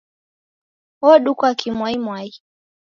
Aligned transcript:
Odukwa 1.09 1.49
kimwaimwai! 1.59 2.29